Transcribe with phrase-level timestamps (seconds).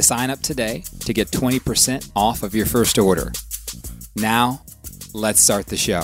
[0.00, 3.32] to sign up today to get 20% off of your first order.
[4.16, 4.62] Now,
[5.12, 6.00] let's start the show.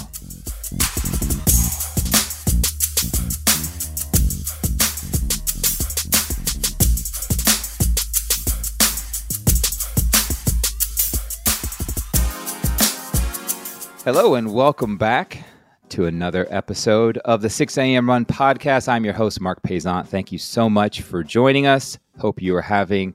[14.04, 15.42] Hello, and welcome back
[15.88, 18.08] to another episode of the 6 a.m.
[18.10, 18.88] Run podcast.
[18.88, 20.06] I'm your host, Marc Paisant.
[20.06, 21.98] Thank you so much for joining us.
[22.18, 23.14] Hope you are having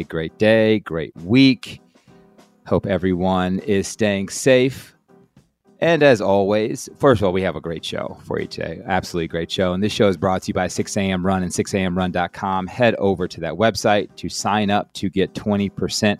[0.00, 1.80] a great day, great week.
[2.66, 4.94] Hope everyone is staying safe.
[5.80, 8.80] And as always, first of all, we have a great show for you today.
[8.86, 9.72] Absolutely great show.
[9.72, 11.24] And this show is brought to you by 6 a.m.
[11.24, 12.66] Run and 6amrun.com.
[12.66, 16.18] Head over to that website to sign up to get 20%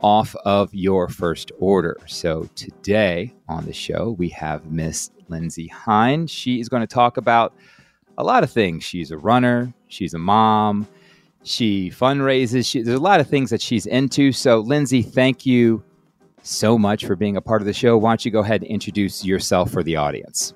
[0.00, 1.96] off of your first order.
[2.06, 6.26] So today on the show, we have Miss Lindsey Hein.
[6.26, 7.54] She is going to talk about
[8.18, 8.82] a lot of things.
[8.82, 10.88] She's a runner, she's a mom,
[11.44, 12.66] she fundraises.
[12.66, 14.32] She, there's a lot of things that she's into.
[14.32, 15.82] So, Lindsey, thank you
[16.42, 17.96] so much for being a part of the show.
[17.96, 20.54] Why don't you go ahead and introduce yourself for the audience?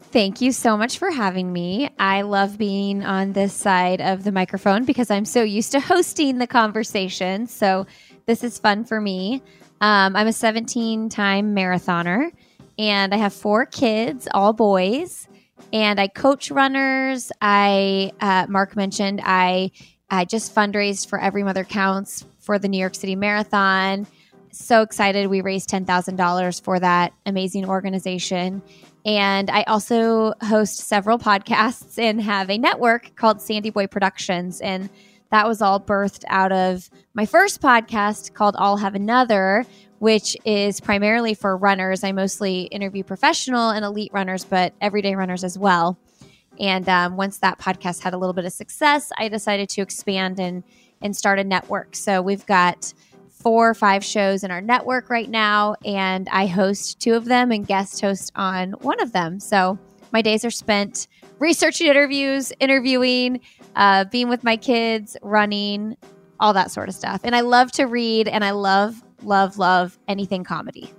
[0.00, 1.88] Thank you so much for having me.
[1.98, 6.38] I love being on this side of the microphone because I'm so used to hosting
[6.38, 7.46] the conversation.
[7.46, 7.86] So,
[8.26, 9.42] this is fun for me.
[9.80, 12.30] Um, I'm a 17 time marathoner
[12.78, 15.28] and I have four kids, all boys.
[15.72, 17.32] And I coach runners.
[17.40, 19.70] I, uh, Marc mentioned, I,
[20.10, 24.06] I just fundraised for Every Mother Counts for the New York City Marathon.
[24.50, 25.28] So excited.
[25.28, 28.62] We raised $10,000 for that amazing organization.
[29.04, 34.60] And I also host several podcasts and have a network called SandyBoy Productions.
[34.60, 34.90] And
[35.30, 39.64] that was all birthed out of my first podcast called I'll Have Another,
[40.02, 42.02] which is primarily for runners.
[42.02, 45.96] I mostly interview professional and elite runners, but everyday runners as well.
[46.58, 50.40] And um, once that podcast had a little bit of success, I decided to expand
[50.40, 50.64] and
[51.02, 51.94] and start a network.
[51.94, 52.92] So we've got
[53.30, 57.52] four or five shows in our network right now, and I host two of them
[57.52, 59.38] and guest host on one of them.
[59.38, 59.78] So
[60.12, 61.06] my days are spent
[61.38, 63.40] researching interviews, interviewing,
[63.76, 65.96] uh, being with my kids, running,
[66.40, 67.20] all that sort of stuff.
[67.22, 70.92] And I love to read and I love, love, love anything comedy.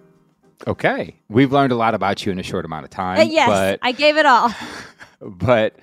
[0.68, 1.16] Okay.
[1.30, 3.20] We've learned a lot about you in a short amount of time.
[3.20, 4.54] Uh, yes, but, I gave it all.
[5.22, 5.76] but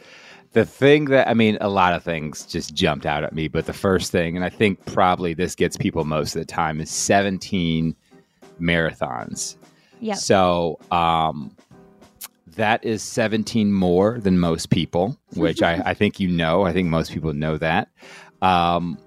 [0.52, 3.48] the thing that, I mean, a lot of things just jumped out at me.
[3.48, 6.80] But the first thing, and I think probably this gets people most of the time,
[6.80, 7.94] is 17
[8.60, 9.56] marathons.
[10.00, 10.14] Yeah.
[10.14, 11.54] So, um,
[12.56, 16.62] that is 17 more than most people, which I, I, think you know.
[16.62, 17.88] I think most people know that.
[18.42, 18.98] Um,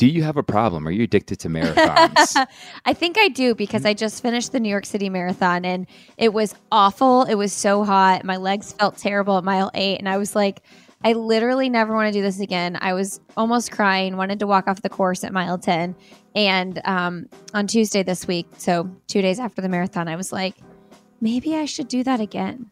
[0.00, 0.88] do you have a problem?
[0.88, 2.34] Are you addicted to marathons?
[2.86, 6.32] I think I do because I just finished the New York City Marathon and it
[6.32, 7.24] was awful.
[7.24, 8.24] It was so hot.
[8.24, 9.98] My legs felt terrible at mile eight.
[9.98, 10.62] And I was like,
[11.04, 12.78] I literally never want to do this again.
[12.80, 15.94] I was almost crying, wanted to walk off the course at mile 10.
[16.34, 20.54] And um, on Tuesday this week, so two days after the marathon, I was like,
[21.20, 22.70] maybe I should do that again.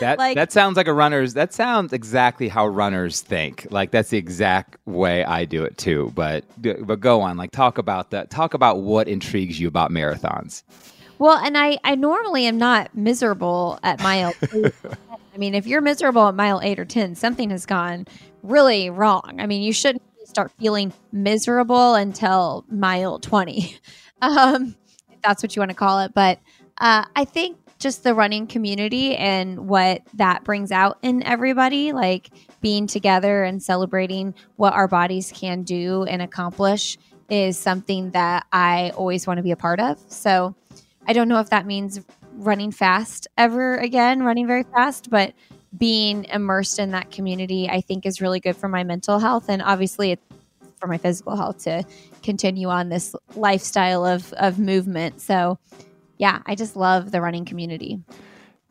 [0.00, 1.34] That like, that sounds like a runner's.
[1.34, 3.66] That sounds exactly how runners think.
[3.70, 6.12] Like that's the exact way I do it too.
[6.14, 7.36] But but go on.
[7.36, 8.30] Like talk about that.
[8.30, 10.62] Talk about what intrigues you about marathons.
[11.18, 14.32] Well, and I I normally am not miserable at mile.
[15.34, 18.06] I mean, if you're miserable at mile eight or ten, something has gone
[18.42, 19.36] really wrong.
[19.38, 23.76] I mean, you shouldn't start feeling miserable until mile twenty,
[24.22, 24.76] um,
[25.10, 26.14] if that's what you want to call it.
[26.14, 26.38] But
[26.78, 32.30] uh, I think just the running community and what that brings out in everybody, like
[32.60, 36.98] being together and celebrating what our bodies can do and accomplish,
[37.30, 39.98] is something that I always want to be a part of.
[40.08, 40.54] So
[41.06, 42.00] I don't know if that means
[42.32, 45.34] running fast ever again, running very fast, but
[45.76, 49.48] being immersed in that community, I think is really good for my mental health.
[49.48, 50.22] And obviously, it's
[50.80, 51.84] for my physical health to
[52.22, 55.20] continue on this lifestyle of, of movement.
[55.20, 55.58] So,
[56.18, 58.00] yeah, I just love the running community.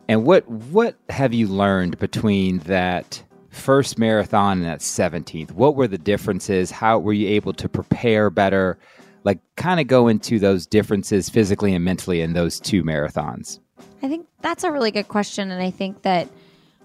[0.08, 5.52] And what what have you learned between that first marathon and that 17th?
[5.52, 6.72] What were the differences?
[6.72, 8.78] How were you able to prepare better?
[9.24, 13.60] Like kind of go into those differences physically and mentally in those two marathons.
[14.02, 16.30] I think that's a really good question and I think that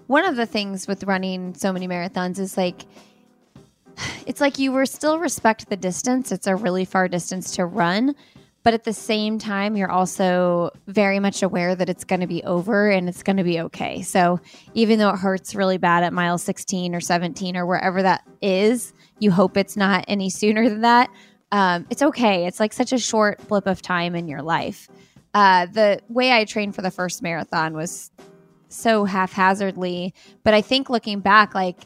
[0.07, 2.83] one of the things with running so many marathons is like
[4.25, 6.31] it's like you were still respect the distance.
[6.31, 8.15] It's a really far distance to run,
[8.63, 12.43] but at the same time, you're also very much aware that it's going to be
[12.43, 14.01] over and it's going to be okay.
[14.01, 14.39] So
[14.73, 18.93] even though it hurts really bad at mile 16 or 17 or wherever that is,
[19.19, 21.09] you hope it's not any sooner than that.
[21.51, 22.47] Um, it's okay.
[22.47, 24.87] It's like such a short blip of time in your life.
[25.33, 28.11] Uh, the way I trained for the first marathon was
[28.69, 30.13] so haphazardly,
[30.43, 31.77] but I think looking back, like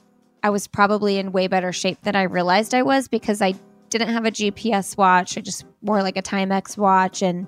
[0.44, 3.56] I was probably in way better shape than I realized I was because I
[3.90, 5.38] didn't have a GPS watch.
[5.38, 7.48] I just wore like a Timex watch and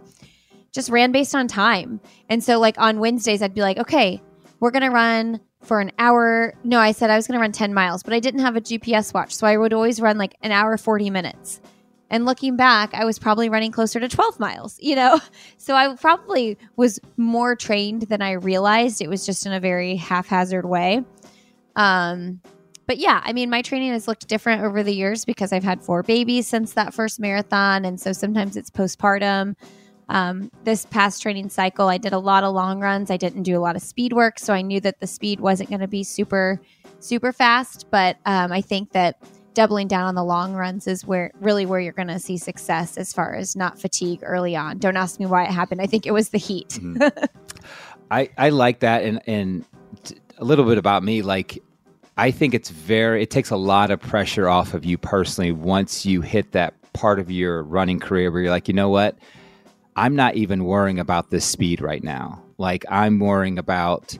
[0.71, 1.99] just ran based on time.
[2.29, 4.21] And so, like on Wednesdays, I'd be like, okay,
[4.59, 6.53] we're going to run for an hour.
[6.63, 8.61] No, I said I was going to run 10 miles, but I didn't have a
[8.61, 9.33] GPS watch.
[9.35, 11.59] So I would always run like an hour, 40 minutes.
[12.11, 15.19] And looking back, I was probably running closer to 12 miles, you know?
[15.57, 19.01] So I probably was more trained than I realized.
[19.01, 21.03] It was just in a very haphazard way.
[21.75, 22.41] Um,
[22.89, 25.79] but yeah, I mean, my training has looked different over the years because I've had
[25.79, 27.85] four babies since that first marathon.
[27.85, 29.55] And so sometimes it's postpartum.
[30.07, 33.11] Um, this past training cycle, I did a lot of long runs.
[33.11, 34.39] I didn't do a lot of speed work.
[34.39, 36.59] So I knew that the speed wasn't going to be super,
[36.99, 37.85] super fast.
[37.91, 39.21] But um, I think that
[39.53, 42.97] doubling down on the long runs is where really where you're going to see success
[42.97, 44.79] as far as not fatigue early on.
[44.79, 45.79] Don't ask me why it happened.
[45.79, 46.69] I think it was the heat.
[46.69, 47.03] mm-hmm.
[48.09, 49.03] I, I like that.
[49.03, 49.63] And, and
[50.39, 51.61] a little bit about me, like
[52.19, 56.05] I think it's very, it takes a lot of pressure off of you personally once
[56.05, 59.17] you hit that part of your running career where you're like, you know what?
[59.95, 62.43] I'm not even worrying about this speed right now.
[62.57, 64.17] Like, I'm worrying about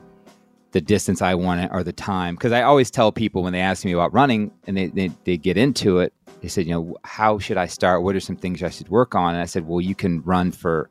[0.70, 2.36] the distance I want it or the time.
[2.36, 5.36] Because I always tell people when they ask me about running and they, they, they
[5.36, 8.02] get into it, they said, you know, how should I start?
[8.02, 9.34] What are some things I should work on?
[9.34, 10.88] And I said, well, you can run for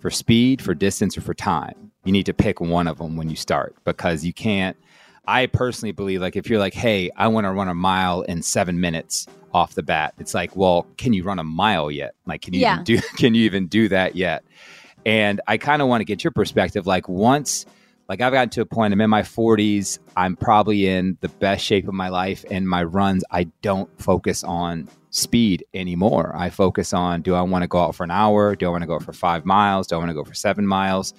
[0.00, 1.90] for speed, for distance, or for time.
[2.04, 4.76] You need to pick one of them when you start because you can't
[5.26, 8.42] I personally believe like if you're like, hey, I want to run a mile in
[8.42, 12.14] seven minutes off the bat, it's like, well, can you run a mile yet?
[12.26, 12.74] Like, can you yeah.
[12.74, 14.44] even do can you even do that yet?
[15.06, 16.86] And I kind of want to get your perspective.
[16.86, 17.66] Like once
[18.10, 21.64] like I've gotten to a point, I'm in my 40s, I'm probably in the best
[21.64, 22.44] shape of my life.
[22.50, 26.34] And my runs, I don't focus on speed anymore.
[26.34, 28.56] I focus on do I want to go out for an hour?
[28.56, 29.86] Do I want to go for five miles?
[29.86, 31.14] Do I want to go for seven miles?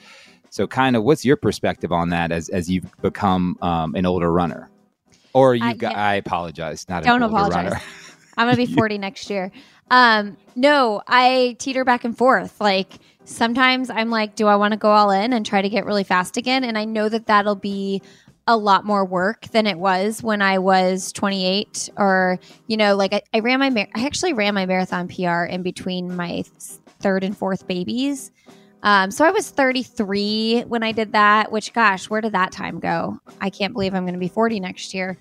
[0.51, 4.31] So, kind of, what's your perspective on that as as you've become um, an older
[4.31, 4.69] runner,
[5.33, 5.73] or you?
[5.75, 5.93] got?
[5.93, 6.05] Yeah.
[6.05, 7.81] I apologize, not don't apologize.
[8.37, 9.49] I'm gonna be 40 next year.
[9.89, 12.59] Um, no, I teeter back and forth.
[12.59, 15.85] Like sometimes I'm like, do I want to go all in and try to get
[15.85, 16.65] really fast again?
[16.65, 18.01] And I know that that'll be
[18.47, 23.13] a lot more work than it was when I was 28 or, you know, like
[23.13, 26.43] I, I ran my, mar- I actually ran my marathon PR in between my
[26.99, 28.31] third and fourth babies.
[28.83, 32.79] Um, so I was 33 when I did that, which, gosh, where did that time
[32.79, 33.19] go?
[33.39, 35.17] I can't believe I'm going to be 40 next year.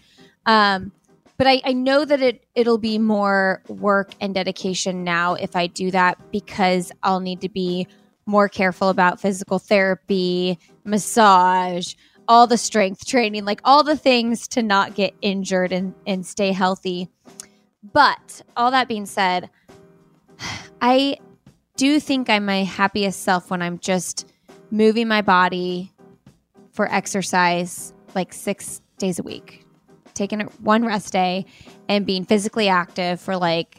[0.47, 0.93] Um,
[1.37, 5.69] but I, I know that it it'll be more work and dedication now if I
[5.69, 7.87] do that because I'll need to be
[8.27, 11.95] more careful about physical therapy, massage,
[12.29, 16.53] all the strength training, like all the things to not get injured and, and stay
[16.53, 17.09] healthy.
[17.83, 19.49] But all that being said,
[20.83, 21.17] I
[21.81, 24.31] do think I'm my happiest self when I'm just
[24.71, 25.91] moving my body
[26.73, 29.65] for exercise like six days a week,
[30.13, 31.47] taking one rest day
[31.89, 33.79] and being physically active for like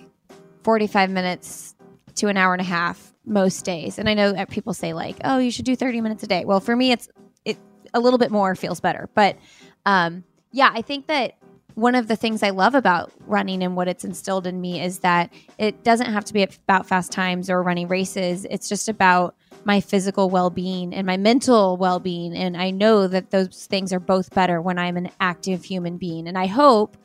[0.64, 1.76] 45 minutes
[2.16, 4.00] to an hour and a half most days.
[4.00, 6.44] And I know that people say like, "Oh, you should do 30 minutes a day."
[6.44, 7.08] Well, for me it's
[7.46, 7.60] it
[7.94, 9.12] a little bit more feels better.
[9.14, 9.38] But
[9.86, 11.36] um yeah, I think that
[11.82, 15.00] one of the things I love about running and what it's instilled in me is
[15.00, 18.46] that it doesn't have to be about fast times or running races.
[18.52, 19.36] It's just about
[19.66, 22.36] my physical well being and my mental well being.
[22.36, 26.28] And I know that those things are both better when I'm an active human being.
[26.28, 26.98] And I hope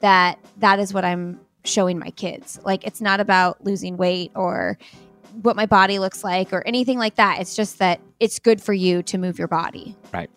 [0.00, 2.58] that that is what I'm showing my kids.
[2.64, 4.78] Like, it's not about losing weight or
[5.42, 7.40] what my body looks like or anything like that.
[7.40, 9.94] It's just that it's good for you to move your body.
[10.12, 10.30] Right.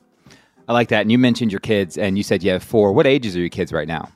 [0.68, 1.02] I like that.
[1.02, 2.92] And you mentioned your kids, and you said you have four.
[2.92, 4.10] What ages are your kids right now?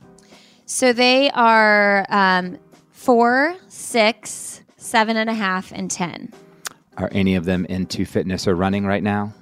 [0.66, 2.58] So they are um,
[2.90, 6.32] four, six, seven and a half, and 10.
[6.98, 9.32] Are any of them into fitness or running right now?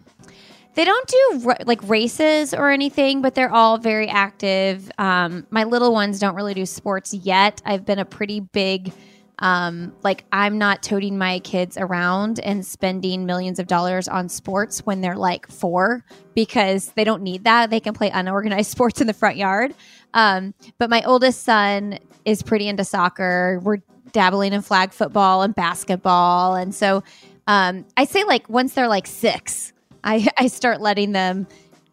[0.75, 4.91] They don't do like races or anything, but they're all very active.
[4.99, 7.61] Um, my little ones don't really do sports yet.
[7.65, 8.93] I've been a pretty big
[9.41, 14.85] um, like I'm not toting my kids around and spending millions of dollars on sports
[14.85, 16.05] when they're like four
[16.35, 17.71] because they don't need that.
[17.71, 19.75] They can play unorganized sports in the front yard.
[20.13, 23.61] Um, but my oldest son is pretty into soccer.
[23.63, 23.79] We're
[24.13, 26.55] dabbling in flag football and basketball.
[26.55, 27.03] And so
[27.47, 29.73] um, I say like once they're like six,
[30.05, 31.47] I, I start letting them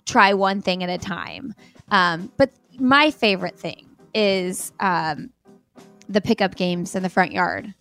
[0.05, 1.53] try one thing at a time.
[1.89, 5.29] Um, but my favorite thing is um,
[6.09, 7.73] the pickup games in the front yard.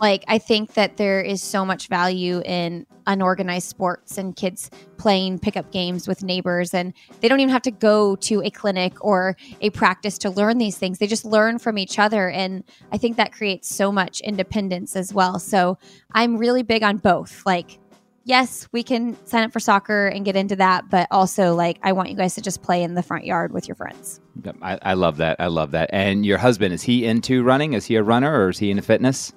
[0.00, 5.40] Like, I think that there is so much value in unorganized sports and kids playing
[5.40, 6.72] pickup games with neighbors.
[6.72, 10.58] And they don't even have to go to a clinic or a practice to learn
[10.58, 10.98] these things.
[10.98, 12.30] They just learn from each other.
[12.30, 15.38] And I think that creates so much independence as well.
[15.38, 15.76] So
[16.12, 17.44] I'm really big on both.
[17.44, 17.79] Like,
[18.24, 21.92] yes, we can sign up for soccer and get into that, but also like I
[21.92, 24.20] want you guys to just play in the front yard with your friends.
[24.62, 25.36] I, I love that.
[25.38, 25.90] I love that.
[25.92, 27.72] And your husband is he into running?
[27.72, 29.32] Is he a runner or is he into fitness?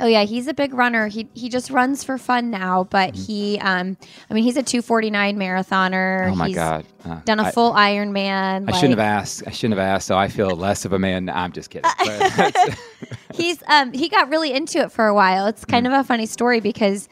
[0.00, 1.08] Oh yeah, he's a big runner.
[1.08, 3.22] He he just runs for fun now, but mm-hmm.
[3.24, 3.96] he um
[4.30, 6.30] I mean he's a 249 marathoner.
[6.30, 6.86] Oh my he's god.
[7.04, 8.68] Uh, done a I, full Ironman.
[8.68, 9.42] I like, shouldn't have asked.
[9.46, 11.28] I shouldn't have asked, so I feel less of a man.
[11.28, 11.90] I'm just kidding.
[13.34, 15.46] he's um he got really into it for a while.
[15.46, 15.94] It's kind mm-hmm.
[15.94, 17.08] of a funny story because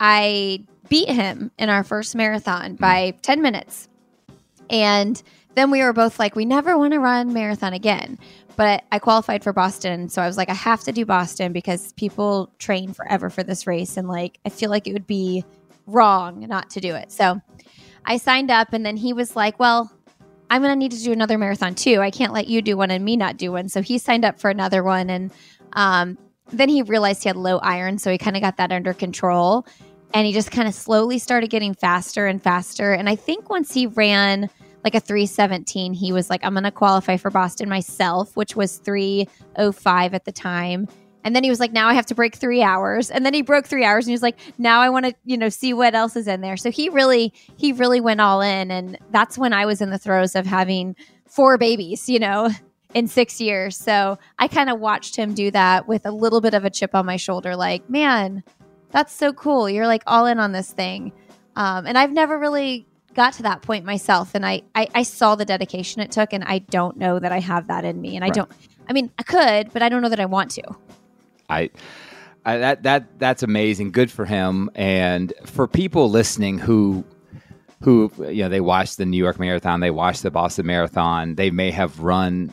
[0.00, 2.76] I beat him in our first marathon mm-hmm.
[2.76, 3.88] by 10 minutes.
[4.70, 5.20] And
[5.54, 8.18] then we were both like, we never want to run marathon again.
[8.56, 10.08] But I qualified for Boston.
[10.08, 13.66] So I was like, I have to do Boston because people train forever for this
[13.66, 13.96] race.
[13.96, 15.44] And like, I feel like it would be
[15.86, 17.12] wrong not to do it.
[17.12, 17.40] So
[18.04, 18.72] I signed up.
[18.72, 19.90] And then he was like, well,
[20.48, 22.00] I'm going to need to do another marathon too.
[22.00, 23.68] I can't let you do one and me not do one.
[23.68, 25.10] So he signed up for another one.
[25.10, 25.32] And
[25.72, 26.16] um,
[26.52, 27.98] then he realized he had low iron.
[27.98, 29.66] So he kind of got that under control.
[30.14, 32.92] And he just kind of slowly started getting faster and faster.
[32.92, 34.48] And I think once he ran
[34.86, 35.94] like a 317.
[35.94, 40.30] He was like, I'm going to qualify for Boston myself, which was 305 at the
[40.30, 40.86] time.
[41.24, 43.10] And then he was like, now I have to break three hours.
[43.10, 45.36] And then he broke three hours and he was like, now I want to, you
[45.36, 46.56] know, see what else is in there.
[46.56, 48.70] So he really, he really went all in.
[48.70, 50.94] And that's when I was in the throes of having
[51.26, 52.50] four babies, you know,
[52.96, 53.76] in six years.
[53.76, 56.94] So I kind of watched him do that with a little bit of a chip
[56.94, 58.42] on my shoulder, like, man,
[58.90, 59.68] that's so cool.
[59.68, 61.12] You're like all in on this thing.
[61.56, 65.34] Um, and I've never really got to that point myself and I, I, I saw
[65.34, 68.24] the dedication it took and I don't know that I have that in me and
[68.24, 68.50] I don't
[68.88, 70.62] I mean I could but I don't know that I want to.
[71.48, 71.70] I
[72.44, 73.92] I, that that that's amazing.
[73.92, 74.70] Good for him.
[74.74, 77.04] And for people listening who
[77.82, 81.50] who you know they watch the New York Marathon, they watch the Boston Marathon, they
[81.50, 82.52] may have run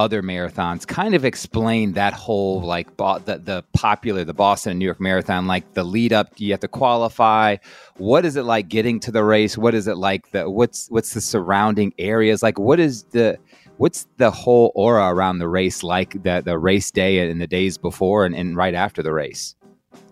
[0.00, 4.78] other marathons kind of explain that whole like bo- the, the popular the boston and
[4.78, 7.56] new york marathon like the lead up you have to qualify.
[7.96, 9.58] What is it like getting to the race?
[9.58, 10.30] What is it like?
[10.30, 12.42] The what's what's the surrounding areas?
[12.42, 13.38] Like what is the
[13.76, 17.78] what's the whole aura around the race like the, the race day and the days
[17.78, 19.54] before and, and right after the race?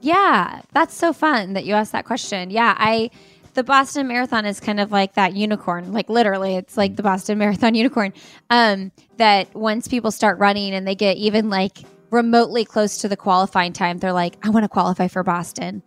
[0.01, 2.51] Yeah that's so fun that you asked that question.
[2.51, 3.11] Yeah i
[3.59, 7.39] the Boston Marathon is kind of like that unicorn, like literally, it's like the Boston
[7.39, 8.13] Marathon unicorn.
[8.51, 11.79] Um, that once people start running and they get even like
[12.11, 15.83] remotely close to the qualifying time, they're like, I want to qualify for Boston.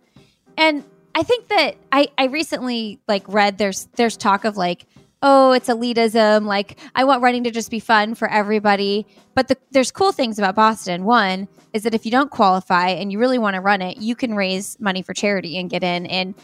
[0.58, 4.84] And I think that I, I recently like read there's there's talk of like,
[5.22, 6.44] oh, it's elitism.
[6.44, 9.06] Like I want running to just be fun for everybody.
[9.34, 11.04] But the, there's cool things about Boston.
[11.04, 14.14] One is that if you don't qualify and you really want to run it, you
[14.14, 16.04] can raise money for charity and get in.
[16.04, 16.34] And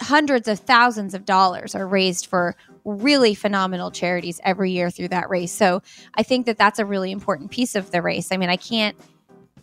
[0.00, 5.28] hundreds of thousands of dollars are raised for really phenomenal charities every year through that
[5.30, 5.52] race.
[5.52, 5.82] So
[6.14, 8.32] I think that that's a really important piece of the race.
[8.32, 8.96] I mean, I can't.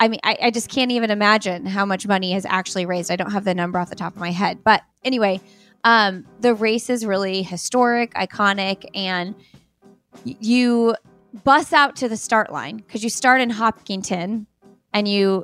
[0.01, 3.11] I mean, I, I just can't even imagine how much money has actually raised.
[3.11, 4.63] I don't have the number off the top of my head.
[4.63, 5.41] But anyway,
[5.83, 9.35] um, the race is really historic, iconic, and
[10.23, 10.95] you
[11.43, 14.47] bus out to the start line because you start in Hopkinton
[14.93, 15.43] and you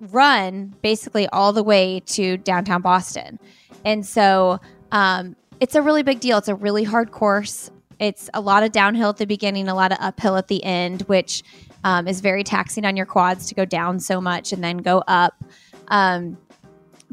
[0.00, 3.38] run basically all the way to downtown Boston.
[3.86, 6.36] And so um, it's a really big deal.
[6.36, 7.70] It's a really hard course.
[7.98, 11.02] It's a lot of downhill at the beginning, a lot of uphill at the end,
[11.02, 11.42] which
[11.84, 15.02] um, is very taxing on your quads to go down so much and then go
[15.06, 15.42] up.
[15.88, 16.36] Um,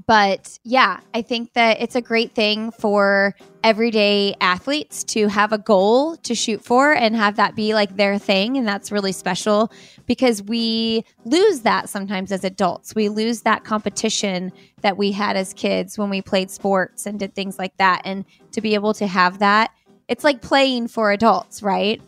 [0.05, 5.57] but yeah, I think that it's a great thing for everyday athletes to have a
[5.57, 8.57] goal to shoot for and have that be like their thing.
[8.57, 9.71] And that's really special
[10.05, 12.95] because we lose that sometimes as adults.
[12.95, 17.35] We lose that competition that we had as kids when we played sports and did
[17.35, 18.01] things like that.
[18.03, 19.71] And to be able to have that,
[20.07, 22.01] it's like playing for adults, right?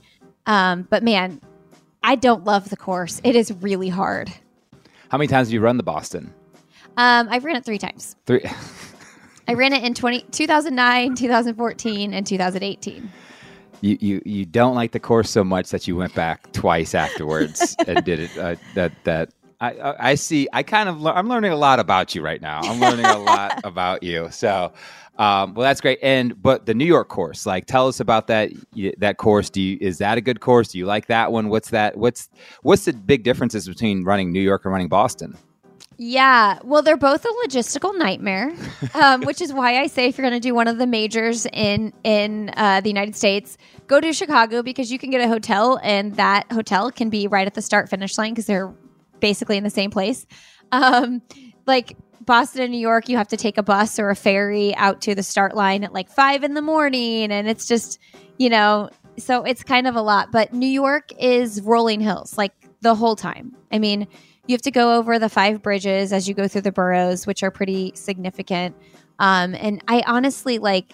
[0.45, 1.39] Um, but man,
[2.03, 3.21] I don't love the course.
[3.23, 4.31] It is really hard.
[5.09, 6.33] How many times have you run the Boston?
[6.97, 8.15] Um, I've ran it three times.
[8.25, 8.41] Three.
[9.47, 13.11] I ran it in 20, 2009, 2014, and 2018.
[13.81, 17.75] You, you you don't like the course so much that you went back twice afterwards
[17.87, 18.37] and did it.
[18.37, 20.47] Uh, that that I I see.
[20.53, 22.61] I kind of I'm learning a lot about you right now.
[22.63, 24.29] I'm learning a lot about you.
[24.31, 24.73] So,
[25.17, 25.99] um, well, that's great.
[26.01, 28.51] And but the New York course, like, tell us about that
[28.97, 29.49] that course.
[29.49, 30.69] Do you is that a good course?
[30.69, 31.49] Do you like that one?
[31.49, 31.97] What's that?
[31.97, 32.29] What's
[32.63, 35.37] what's the big differences between running New York and running Boston?
[35.97, 38.53] Yeah, well, they're both a logistical nightmare,
[38.93, 41.45] um, which is why I say if you're going to do one of the majors
[41.53, 45.79] in in uh, the United States, go to Chicago because you can get a hotel
[45.83, 48.73] and that hotel can be right at the start finish line because they're
[49.19, 50.25] basically in the same place.
[50.71, 51.21] Um,
[51.65, 55.01] like Boston and New York, you have to take a bus or a ferry out
[55.01, 57.31] to the start line at like five in the morning.
[57.31, 57.99] And it's just,
[58.37, 60.31] you know, so it's kind of a lot.
[60.31, 63.55] But New York is rolling hills like the whole time.
[63.71, 64.07] I mean,
[64.47, 67.43] you have to go over the five bridges as you go through the boroughs, which
[67.43, 68.75] are pretty significant.
[69.19, 70.93] Um, and I honestly like,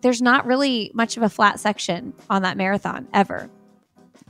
[0.00, 3.50] there's not really much of a flat section on that marathon ever.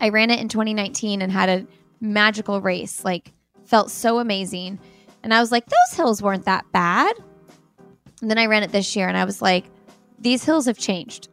[0.00, 1.66] I ran it in 2019 and had a
[2.00, 3.32] magical race, like,
[3.64, 4.78] felt so amazing.
[5.22, 7.14] And I was like, those hills weren't that bad.
[8.20, 9.66] And then I ran it this year and I was like,
[10.18, 11.28] these hills have changed.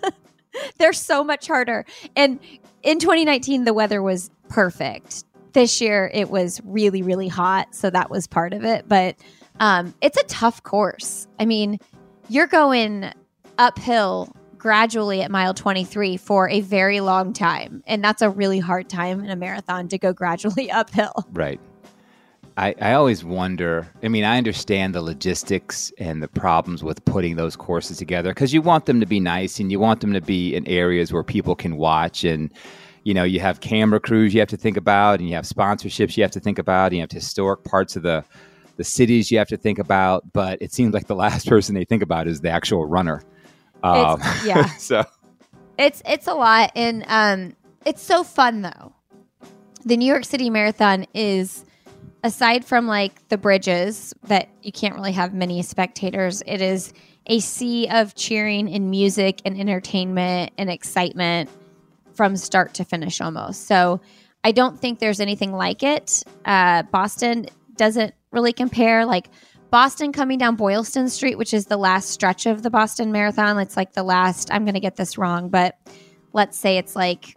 [0.78, 1.84] They're so much harder.
[2.14, 2.38] And
[2.82, 5.24] in 2019, the weather was perfect.
[5.54, 7.74] This year, it was really, really hot.
[7.74, 8.86] So that was part of it.
[8.86, 9.16] But
[9.60, 11.26] um, it's a tough course.
[11.40, 11.78] I mean,
[12.28, 13.10] you're going
[13.58, 17.82] uphill gradually at mile 23 for a very long time.
[17.86, 21.12] And that's a really hard time in a marathon to go gradually uphill.
[21.32, 21.60] Right.
[22.56, 23.86] I, I always wonder.
[24.02, 28.54] I mean, I understand the logistics and the problems with putting those courses together because
[28.54, 31.24] you want them to be nice and you want them to be in areas where
[31.24, 32.24] people can watch.
[32.24, 32.52] And,
[33.04, 36.16] you know, you have camera crews you have to think about, and you have sponsorships
[36.16, 38.24] you have to think about, and you have historic parts of the,
[38.76, 40.24] the cities you have to think about.
[40.32, 43.22] But it seems like the last person they think about is the actual runner.
[43.82, 44.66] Um, yeah.
[44.76, 45.04] so
[45.78, 48.92] it's it's a lot, and um, it's so fun though.
[49.84, 51.64] The New York City Marathon is
[52.24, 56.92] aside from like the bridges that you can't really have many spectators, it is
[57.26, 61.50] a sea of cheering and music and entertainment and excitement
[62.14, 63.66] from start to finish almost.
[63.66, 64.00] So
[64.42, 66.22] I don't think there's anything like it.
[66.44, 69.06] Uh, Boston doesn't really compare.
[69.06, 69.28] Like
[69.70, 73.58] Boston coming down Boylston Street, which is the last stretch of the Boston Marathon.
[73.58, 75.76] It's like the last, I'm going to get this wrong, but
[76.32, 77.36] let's say it's like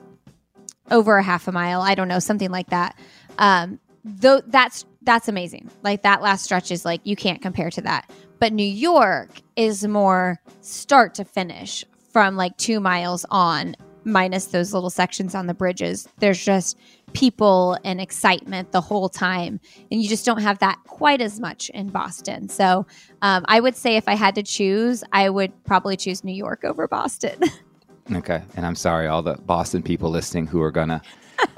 [0.92, 1.82] over a half a mile.
[1.82, 2.98] I don't know, something like that.
[3.38, 5.70] Um, though that's that's amazing.
[5.84, 8.12] Like that last stretch is like you can't compare to that.
[8.40, 13.76] But New York is more start to finish from like 2 miles on
[14.08, 16.08] minus those little sections on the bridges.
[16.20, 16.78] There's just
[17.14, 19.60] people and excitement the whole time.
[19.92, 22.50] And you just don't have that quite as much in Boston.
[22.50, 22.86] So
[23.22, 26.64] um, I would say if I had to choose, I would probably choose New York
[26.64, 27.40] over Boston.
[28.14, 28.42] okay.
[28.56, 31.02] And I'm sorry, all the Boston people listening who are going to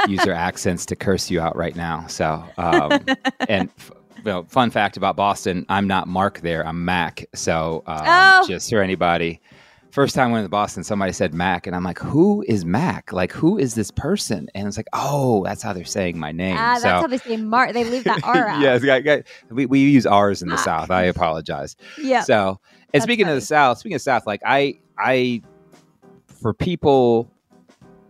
[0.08, 2.08] use their accents to curse you out right now.
[2.08, 3.06] So, um,
[3.48, 6.66] and f- you know, fun fact about Boston, I'm not Marc there.
[6.68, 7.26] I'm Mac.
[7.34, 8.48] So, um, oh.
[8.48, 9.40] just for anybody,
[9.92, 13.12] first time I went to Boston, somebody said Mac, and I'm like, who is Mac?
[13.12, 14.48] Like, who is this person?
[14.56, 16.58] And it's like, oh, that's how they're saying my name.
[16.58, 17.74] Ah, that's so, how they say Marc.
[17.74, 18.62] They leave that R out.
[18.62, 20.58] yes, yeah, we, we use R's in Mac.
[20.58, 20.92] the South.
[20.92, 21.76] I apologize.
[21.98, 22.22] Yeah.
[22.22, 23.38] So, and that's speaking funny.
[23.38, 25.42] of the South, speaking of South, like I, I,
[26.28, 27.32] for people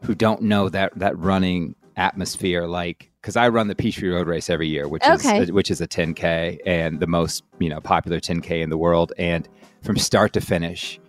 [0.04, 4.50] who don't know that that running atmosphere like because I run the Peachtree Road Race
[4.50, 5.40] every year, which okay.
[5.42, 9.12] is which is a 10k and the most you know popular 10k in the world,
[9.18, 9.48] and
[9.84, 11.00] from start to finish,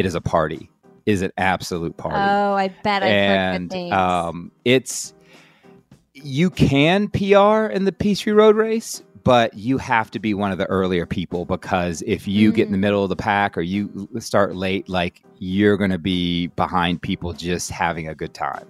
[0.00, 0.70] it is a party.
[1.04, 2.16] It is an absolute party.
[2.16, 3.02] Oh, I bet.
[3.02, 5.12] I've and um, it's
[6.14, 10.58] you can PR in the Peachtree Road Race, but you have to be one of
[10.58, 12.54] the earlier people because if you mm.
[12.54, 12.80] get in the mm.
[12.80, 17.34] middle of the pack or you start late, like you're going to be behind people
[17.34, 18.66] just having a good time.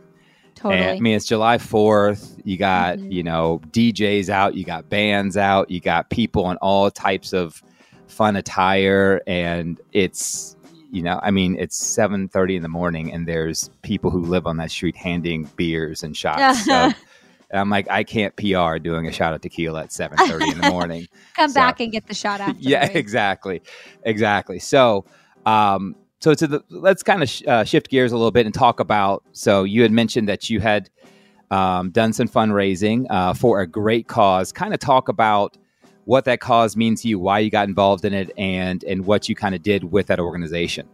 [0.57, 0.83] Totally.
[0.83, 2.41] And, I mean, it's July 4th.
[2.45, 3.13] You got, mm-hmm.
[3.13, 7.63] you know, DJs out, you got bands out, you got people in all types of
[8.09, 9.23] fun attire.
[9.29, 10.57] And it's,
[10.91, 14.57] you know, I mean, it's 7.30 in the morning and there's people who live on
[14.59, 16.65] that street handing beers and shots.
[16.67, 16.93] so
[17.53, 21.09] I'm like, I can't PR doing a shot of tequila at 7.30 in the morning.
[21.37, 22.61] Come so, back and get the shot after.
[22.61, 23.63] Yeah, exactly.
[24.05, 24.59] Exactly.
[24.59, 25.05] So,
[25.47, 28.55] um, so to the let's kind of sh- uh, shift gears a little bit and
[28.55, 29.25] talk about.
[29.33, 30.91] So you had mentioned that you had
[31.51, 34.53] um, done some fundraising uh, for a great cause.
[34.53, 35.57] Kind of talk about
[36.05, 39.29] what that cause means to you, why you got involved in it, and and what
[39.29, 40.89] you kind of did with that organization.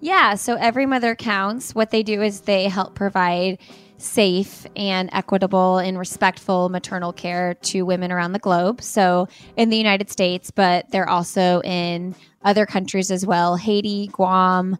[0.00, 1.74] Yeah, so every mother counts.
[1.74, 3.58] What they do is they help provide
[3.98, 8.82] safe and equitable and respectful maternal care to women around the globe.
[8.82, 14.76] So in the United States, but they're also in other countries as well Haiti, Guam,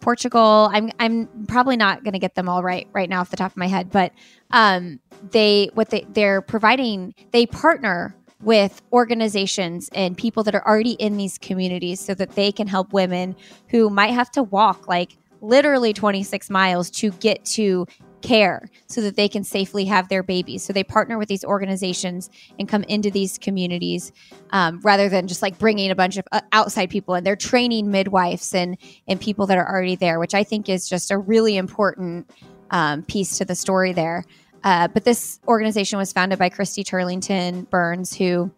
[0.00, 0.70] Portugal.
[0.72, 3.52] I'm I'm probably not going to get them all right right now off the top
[3.52, 4.12] of my head, but
[4.50, 8.14] um, they what they they're providing they partner
[8.46, 12.92] with organizations and people that are already in these communities so that they can help
[12.92, 13.34] women
[13.70, 17.84] who might have to walk like literally 26 miles to get to
[18.22, 20.62] care so that they can safely have their babies.
[20.62, 24.12] So they partner with these organizations and come into these communities
[24.50, 27.90] um, rather than just like bringing a bunch of uh, outside people and they're training
[27.90, 28.78] midwives and
[29.08, 32.30] and people that are already there, which I think is just a really important
[32.70, 34.24] um, piece to the story there.
[34.66, 38.50] Uh, but this organization was founded by Christy Turlington Burns, who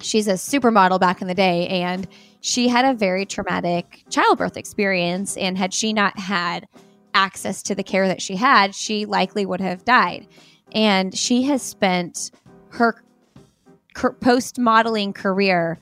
[0.00, 2.06] she's a supermodel back in the day and
[2.40, 6.68] she had a very traumatic childbirth experience and had she not had
[7.14, 10.28] access to the care that she had, she likely would have died.
[10.72, 12.30] And she has spent
[12.68, 13.02] her
[14.20, 15.80] post modeling career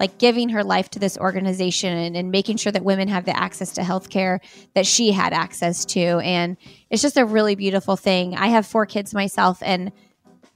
[0.00, 3.36] like giving her life to this organization and, and, making sure that women have the
[3.36, 4.40] access to healthcare
[4.74, 6.00] that she had access to.
[6.00, 6.56] And
[6.88, 8.34] it's just a really beautiful thing.
[8.34, 9.92] I have four kids myself and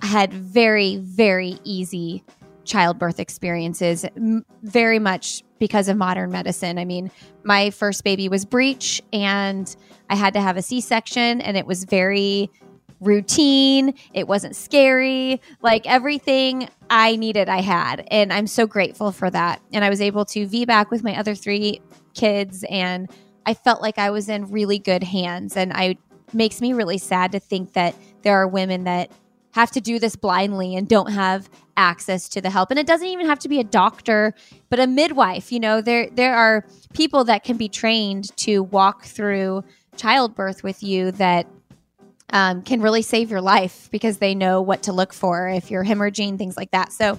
[0.01, 2.25] had very, very easy
[2.65, 6.79] childbirth experiences, m- very much because of modern medicine.
[6.79, 7.11] I mean,
[7.43, 9.75] my first baby was breech and
[10.09, 12.51] I had to have a C section, and it was very
[13.01, 13.95] routine.
[14.13, 15.41] It wasn't scary.
[15.61, 18.07] Like everything I needed, I had.
[18.11, 19.61] And I'm so grateful for that.
[19.73, 21.81] And I was able to VBAC with my other three
[22.15, 23.11] kids, and
[23.47, 25.57] I felt like I was in really good hands.
[25.57, 25.97] And I
[26.33, 29.11] makes me really sad to think that there are women that
[29.53, 33.09] have to do this blindly and don't have access to the help and it doesn't
[33.09, 34.33] even have to be a doctor
[34.69, 39.05] but a midwife you know there there are people that can be trained to walk
[39.05, 39.63] through
[39.97, 41.47] childbirth with you that
[42.35, 45.85] um, can really save your life because they know what to look for if you're
[45.85, 46.93] hemorrhaging things like that.
[46.93, 47.19] So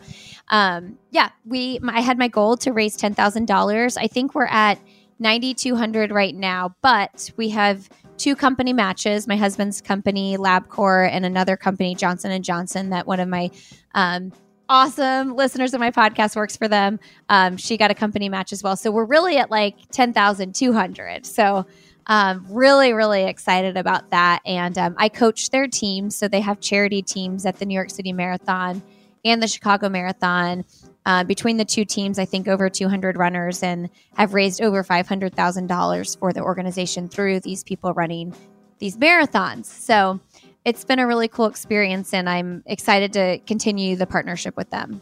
[0.49, 4.79] um, yeah we i had my goal to raise $10000 i think we're at
[5.19, 11.57] 9200 right now but we have two company matches my husband's company labcorp and another
[11.57, 13.49] company johnson johnson that one of my
[13.93, 14.31] um,
[14.67, 16.99] awesome listeners of my podcast works for them.
[17.29, 18.75] Um, she got a company match as well.
[18.75, 21.67] So we're really at like 10200 so
[22.07, 26.59] um, really really excited about that and um, i coach their teams so they have
[26.59, 28.81] charity teams at the new york city marathon
[29.23, 30.63] and the chicago marathon
[31.05, 36.19] uh, between the two teams, I think over 200 runners and have raised over $500,000
[36.19, 38.33] for the organization through these people running
[38.79, 39.65] these marathons.
[39.65, 40.19] So
[40.65, 44.99] it's been a really cool experience, and I'm excited to continue the partnership with them.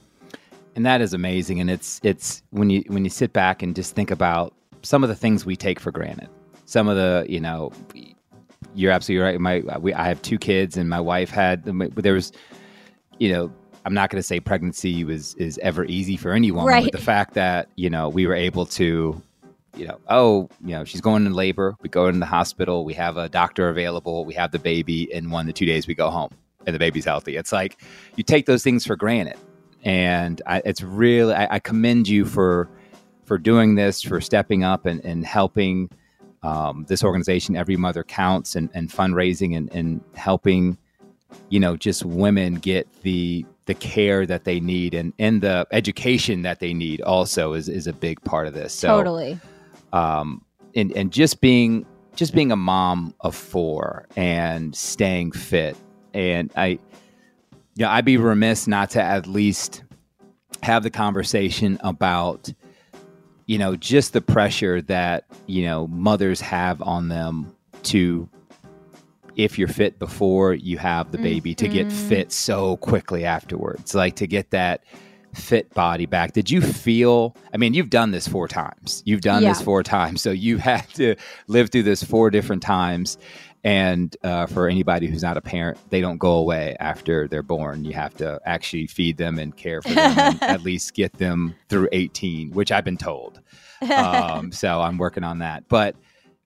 [0.76, 1.62] And that is amazing.
[1.62, 5.10] And it's it's when you when you sit back and just think about some of
[5.10, 6.30] the things we take for granted.
[6.66, 7.72] Some of the you know,
[8.76, 9.40] you're absolutely right.
[9.40, 12.32] My we, I have two kids, and my wife had there was
[13.20, 13.52] you know
[13.86, 16.84] I'm not going to say pregnancy was is ever easy for anyone, right.
[16.84, 19.22] but the fact that you know we were able to,
[19.76, 21.76] you know, oh, you know, she's going in labor.
[21.82, 22.86] We go in the hospital.
[22.86, 24.26] We have a doctor available.
[24.26, 25.12] We have the baby.
[25.14, 26.32] In one to two days, we go home,
[26.66, 27.36] and the baby's healthy.
[27.36, 27.82] It's like
[28.16, 29.38] you take those things for granted,
[29.84, 32.70] and I, it's really I, I, commend you for
[33.26, 35.90] for doing this, for stepping up and, and helping
[36.44, 37.56] um, this organization.
[37.56, 40.78] Every mother counts, and, and fundraising and, and helping
[41.50, 46.42] you know just women get the the care that they need and and the education
[46.42, 48.74] that they need also is is a big part of this.
[48.74, 49.40] So, totally.
[49.94, 50.44] Um,
[50.76, 55.76] and and just being just being a mom of four and staying fit,
[56.14, 56.80] and I,
[57.76, 59.84] yeah, I'd be remiss not to at least
[60.62, 62.52] have the conversation about
[63.46, 67.54] you know just the pressure that you know mothers have on them
[67.84, 68.28] to
[69.36, 71.66] if you're fit before you have the baby mm-hmm.
[71.66, 72.10] to get mm-hmm.
[72.10, 74.84] fit so quickly afterwards like to get that
[75.34, 79.42] fit body back did you feel i mean you've done this four times you've done
[79.42, 79.50] yeah.
[79.50, 81.16] this four times so you had to
[81.48, 83.18] live through this four different times
[83.64, 87.86] and uh, for anybody who's not a parent they don't go away after they're born
[87.86, 91.56] you have to actually feed them and care for them and at least get them
[91.70, 93.42] through 18 which i've been told
[93.96, 95.96] um, so i'm working on that but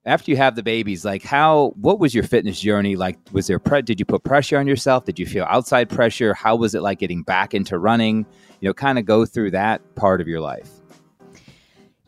[0.08, 3.18] after you have the babies, like how what was your fitness journey like?
[3.30, 5.04] Was there pre- did you put pressure on yourself?
[5.04, 6.32] Did you feel outside pressure?
[6.32, 8.24] How was it like getting back into running?
[8.60, 10.70] You know, kind of go through that part of your life.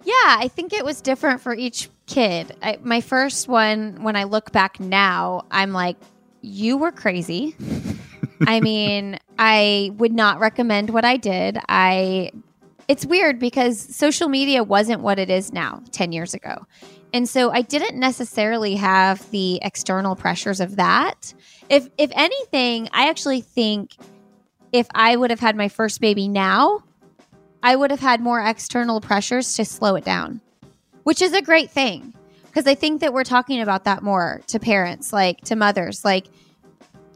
[0.02, 2.56] Yeah, I think it was different for each kid.
[2.62, 5.96] I, my first one, when I look back now, I'm like,
[6.42, 7.54] you were crazy.
[8.46, 11.58] I mean, I would not recommend what I did.
[11.68, 12.32] I
[12.88, 16.66] it's weird because social media wasn't what it is now 10 years ago.
[17.12, 21.32] And so I didn't necessarily have the external pressures of that.
[21.68, 23.96] If if anything, I actually think
[24.72, 26.82] if I would have had my first baby now,
[27.62, 30.40] I would have had more external pressures to slow it down.
[31.02, 32.14] Which is a great thing
[32.46, 36.26] because I think that we're talking about that more to parents, like to mothers, like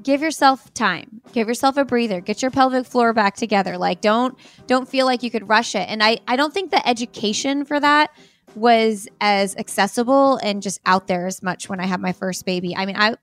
[0.02, 4.38] give yourself time give yourself a breather get your pelvic floor back together like don't
[4.66, 7.80] don't feel like you could rush it and i i don't think the education for
[7.80, 8.10] that
[8.54, 12.76] was as accessible and just out there as much when I had my first baby.
[12.76, 13.16] I mean, I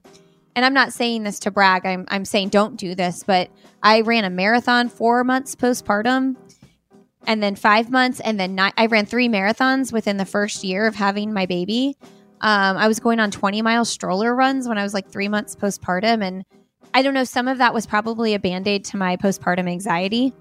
[0.55, 1.85] and I'm not saying this to brag.
[1.85, 3.49] I'm I'm saying don't do this, but
[3.81, 6.35] I ran a marathon 4 months postpartum
[7.27, 10.87] and then 5 months and then nine, I ran 3 marathons within the first year
[10.87, 11.97] of having my baby.
[12.41, 15.55] Um, I was going on 20 mile stroller runs when I was like 3 months
[15.55, 16.45] postpartum and
[16.93, 20.33] I don't know some of that was probably a band-aid to my postpartum anxiety.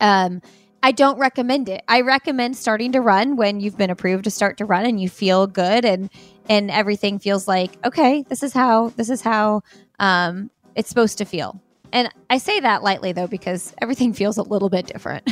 [0.00, 0.42] Um
[0.84, 1.84] I don't recommend it.
[1.86, 5.08] I recommend starting to run when you've been approved to start to run and you
[5.08, 6.10] feel good and
[6.48, 9.62] and everything feels like okay, this is how this is how
[10.00, 11.60] um, it's supposed to feel.
[11.92, 15.30] And I say that lightly though because everything feels a little bit different.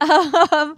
[0.00, 0.76] um,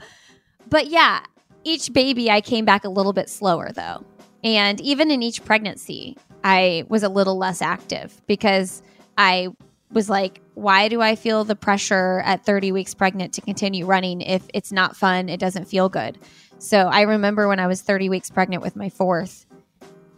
[0.69, 1.21] but yeah,
[1.65, 4.05] each baby I came back a little bit slower though,
[4.45, 8.83] and even in each pregnancy, I was a little less active because
[9.19, 9.49] I
[9.93, 14.21] was like, why do I feel the pressure at 30 weeks pregnant to continue running
[14.21, 15.29] if it's not fun?
[15.29, 16.19] It doesn't feel good.
[16.59, 19.47] So I remember when I was 30 weeks pregnant with my fourth,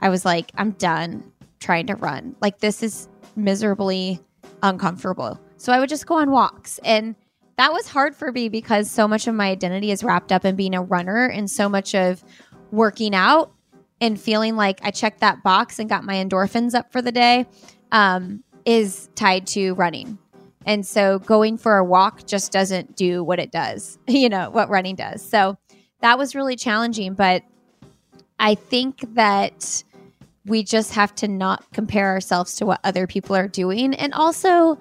[0.00, 2.36] I was like, I'm done trying to run.
[2.40, 4.20] Like, this is miserably
[4.62, 5.40] uncomfortable.
[5.56, 6.78] So I would just go on walks.
[6.84, 7.14] And
[7.56, 10.56] that was hard for me because so much of my identity is wrapped up in
[10.56, 12.22] being a runner and so much of
[12.70, 13.52] working out
[14.00, 17.46] and feeling like I checked that box and got my endorphins up for the day.
[17.90, 20.18] Um, is tied to running.
[20.66, 24.68] And so going for a walk just doesn't do what it does, you know, what
[24.68, 25.22] running does.
[25.22, 25.56] So
[26.02, 27.14] that was really challenging.
[27.14, 27.42] But
[28.38, 29.82] I think that
[30.48, 34.78] we just have to not compare ourselves to what other people are doing and also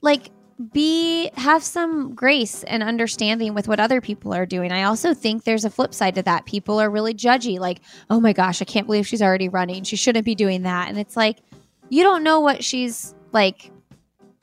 [0.00, 0.30] like
[0.72, 4.72] be have some grace and understanding with what other people are doing.
[4.72, 6.46] I also think there's a flip side to that.
[6.46, 7.80] People are really judgy like,
[8.10, 9.84] "Oh my gosh, I can't believe she's already running.
[9.84, 11.38] She shouldn't be doing that." And it's like
[11.90, 13.70] you don't know what she's like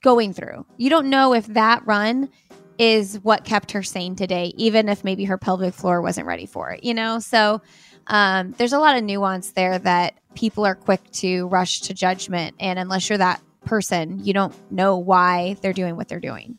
[0.01, 0.65] going through.
[0.77, 2.29] You don't know if that run
[2.77, 6.71] is what kept her sane today, even if maybe her pelvic floor wasn't ready for
[6.71, 7.19] it, you know?
[7.19, 7.61] So
[8.07, 12.55] um, there's a lot of nuance there that people are quick to rush to judgment.
[12.59, 16.57] And unless you're that person, you don't know why they're doing what they're doing.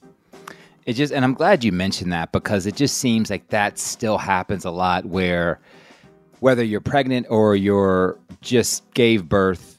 [0.85, 4.18] It just, and I'm glad you mentioned that because it just seems like that still
[4.18, 5.61] happens a lot where
[6.40, 9.76] whether you're pregnant or you're just gave birth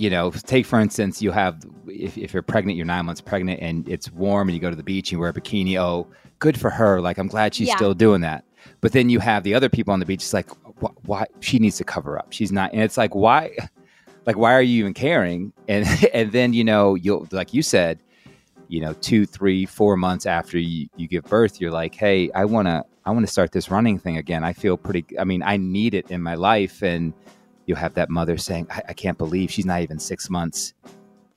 [0.00, 3.60] you know, take for instance, you have if, if you're pregnant, you're nine months pregnant,
[3.60, 5.76] and it's warm, and you go to the beach and you wear a bikini.
[5.76, 6.06] Oh,
[6.38, 7.02] good for her!
[7.02, 7.76] Like I'm glad she's yeah.
[7.76, 8.46] still doing that.
[8.80, 10.22] But then you have the other people on the beach.
[10.22, 10.48] It's like,
[10.82, 12.32] wh- why she needs to cover up?
[12.32, 13.52] She's not, and it's like, why?
[14.26, 15.52] Like, why are you even caring?
[15.68, 18.00] And and then you know, you'll like you said,
[18.68, 22.44] you know, two, three, four months after you, you give birth, you're like, hey, I
[22.44, 24.44] wanna I wanna start this running thing again.
[24.44, 25.18] I feel pretty.
[25.18, 27.12] I mean, I need it in my life, and
[27.66, 30.74] you'll have that mother saying, I, I can't believe she's not even six months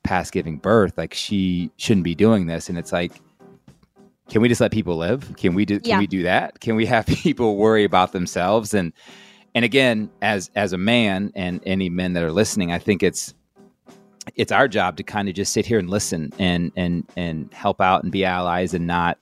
[0.03, 0.97] past giving birth.
[0.97, 2.69] Like she shouldn't be doing this.
[2.69, 3.13] And it's like,
[4.29, 5.35] can we just let people live?
[5.37, 5.99] Can we do can yeah.
[5.99, 6.59] we do that?
[6.59, 8.73] Can we have people worry about themselves?
[8.73, 8.93] And
[9.55, 13.33] and again, as as a man and any men that are listening, I think it's
[14.35, 17.81] it's our job to kind of just sit here and listen and and and help
[17.81, 19.19] out and be allies and not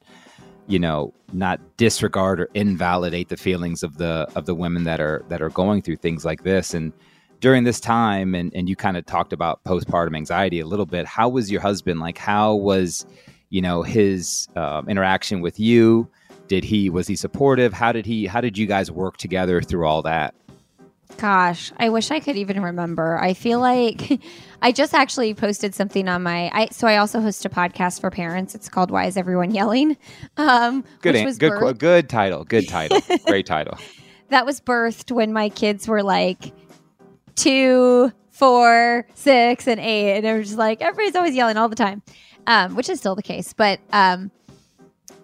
[0.67, 5.25] you know not disregard or invalidate the feelings of the of the women that are
[5.27, 6.73] that are going through things like this.
[6.73, 6.93] And
[7.41, 11.05] during this time and and you kind of talked about postpartum anxiety a little bit
[11.05, 11.99] how was your husband?
[11.99, 13.05] Like how was
[13.49, 16.09] you know his um, interaction with you
[16.51, 19.87] did he was he supportive how did he how did you guys work together through
[19.87, 20.35] all that
[21.17, 23.19] Gosh, I wish I could even remember.
[23.19, 24.21] I feel like
[24.61, 26.49] I just actually posted something on my.
[26.53, 28.55] I so I also host a podcast for parents.
[28.55, 29.97] It's called "Why Is Everyone Yelling?"
[30.37, 32.45] Um, good, an, good, birthed, good title.
[32.45, 33.01] Good title.
[33.25, 33.77] Great title.
[34.29, 36.53] That was birthed when my kids were like
[37.35, 41.75] two, four, six, and eight, and it was just like everybody's always yelling all the
[41.75, 42.01] time,
[42.47, 43.51] um, which is still the case.
[43.51, 44.31] But um,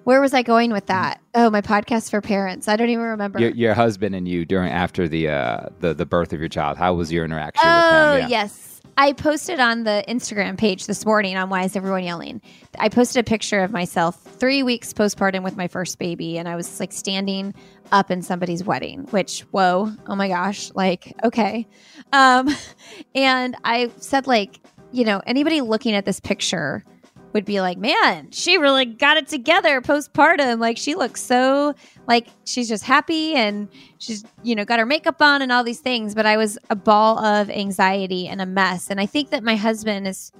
[0.08, 1.20] where was I going with that?
[1.36, 2.70] Oh, my podcast for parents.
[2.70, 3.42] I don't even remember.
[3.42, 6.78] Your, your husband and you during after the uh, the the birth of your child.
[6.78, 7.68] How was your interaction?
[7.68, 8.30] Oh, with him?
[8.30, 8.46] Yeah.
[8.46, 8.80] yes.
[8.96, 12.42] I posted on the Instagram page this morning on Why Is Everyone Yelling?
[12.80, 16.56] I posted a picture of myself three weeks postpartum with my first baby, and I
[16.56, 17.54] was like standing
[17.92, 21.68] up in somebody's wedding, which, whoa, oh my gosh, like, okay.
[22.14, 22.48] Um,
[23.14, 24.62] and I said, like,
[24.94, 26.86] you know, anybody looking at this picture
[27.34, 30.60] would be like, man, she really got it together postpartum.
[30.60, 31.76] Like she looks so
[32.08, 33.68] like she's just happy and
[34.00, 36.16] she's, you know, got her makeup on and all these things.
[36.16, 38.90] But I was a ball of anxiety and a mess.
[38.90, 40.32] And I think that my husband is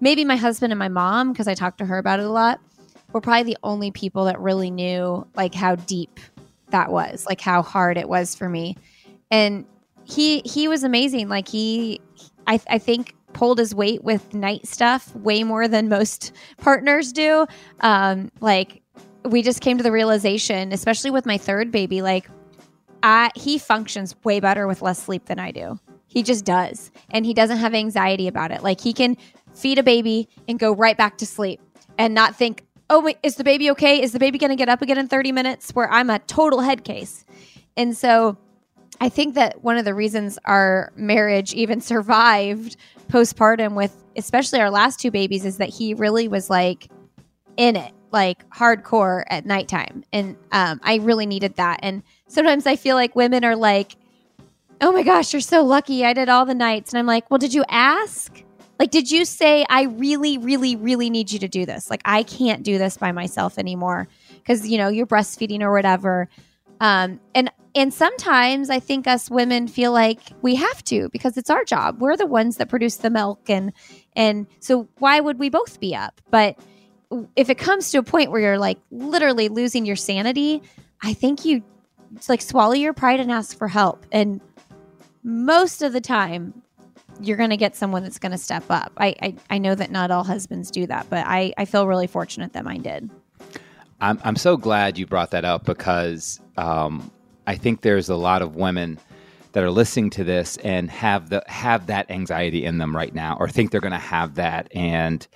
[0.00, 2.60] maybe my husband and my mom, because I talked to her about it a lot,
[3.12, 6.20] were probably the only people that really knew like how deep
[6.70, 8.76] that was, like how hard it was for me.
[9.30, 9.64] And
[10.04, 11.28] he he was amazing.
[11.28, 12.00] Like he
[12.46, 17.46] I, I think pulled his weight with night stuff way more than most partners do.
[17.78, 18.82] Um, like
[19.24, 22.28] we just came to the realization, especially with my third baby, like
[23.00, 25.78] I he functions way better with less sleep than I do.
[26.08, 26.90] He just does.
[27.10, 28.64] And he doesn't have anxiety about it.
[28.64, 29.16] Like he can
[29.54, 31.60] feed a baby and go right back to sleep
[31.96, 34.02] and not think, oh, wait, is the baby okay?
[34.02, 35.70] Is the baby going to get up again in 30 minutes?
[35.76, 37.24] Where I'm a total head case.
[37.76, 38.36] And so
[39.00, 42.76] I think that one of the reasons our marriage even survived
[43.08, 46.88] postpartum with especially our last two babies is that he really was like
[47.56, 50.04] in it, like hardcore at nighttime.
[50.12, 51.80] And um, I really needed that.
[51.82, 53.96] And sometimes I feel like women are like,
[54.80, 56.04] oh my gosh, you're so lucky.
[56.04, 56.92] I did all the nights.
[56.92, 58.44] And I'm like, well, did you ask?
[58.78, 61.90] Like, did you say, I really, really, really need you to do this?
[61.90, 66.28] Like, I can't do this by myself anymore because, you know, you're breastfeeding or whatever.
[66.80, 71.50] Um, and and sometimes I think us women feel like we have to because it's
[71.50, 72.00] our job.
[72.00, 73.72] We're the ones that produce the milk and
[74.14, 76.20] and so why would we both be up?
[76.30, 76.58] But
[77.36, 80.62] if it comes to a point where you're like literally losing your sanity,
[81.02, 81.62] I think you
[82.28, 84.04] like swallow your pride and ask for help.
[84.12, 84.40] And
[85.22, 86.62] most of the time
[87.20, 88.92] you're going to get someone that's going to step up.
[88.96, 92.06] I, I, I know that not all husbands do that, but I, I feel really
[92.06, 93.10] fortunate that mine did.
[94.00, 97.10] I'm, I'm so glad you brought that up because um,
[97.48, 98.98] I think there's a lot of women
[99.52, 103.38] that are listening to this and have the have that anxiety in them right now,
[103.40, 104.68] or think they're going to have that.
[104.76, 105.26] And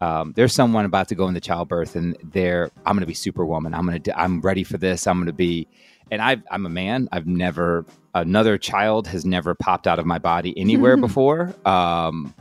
[0.00, 3.72] um, there's someone about to go into childbirth, and they're I'm going to be superwoman.
[3.72, 5.06] I'm going to I'm ready for this.
[5.06, 5.68] I'm going to be,
[6.10, 7.08] and i I'm a man.
[7.12, 11.54] I've never another child has never popped out of my body anywhere before.
[11.64, 12.34] Um,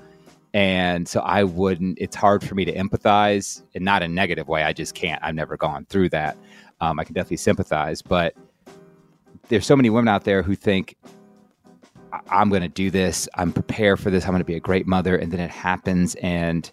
[0.55, 1.99] and so I wouldn't.
[2.01, 4.63] It's hard for me to empathize, and not a negative way.
[4.63, 5.21] I just can't.
[5.23, 6.35] I've never gone through that.
[6.81, 8.35] Um, I can definitely sympathize, but
[9.49, 10.95] there's so many women out there who think
[12.29, 13.27] I'm going to do this.
[13.35, 14.23] I'm prepared for this.
[14.25, 15.15] I'm going to be a great mother.
[15.15, 16.15] And then it happens.
[16.15, 16.69] And